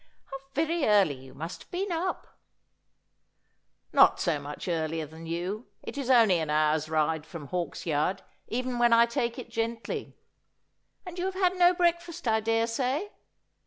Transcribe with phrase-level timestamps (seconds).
[0.31, 2.35] 'How very early you must have been up
[3.93, 5.67] !''Not so much earlier than you.
[5.83, 10.17] It is only an hour's ride from Hawksyard, even when I take it gently.''
[11.05, 13.09] And you have had no breakfast, I daresay.'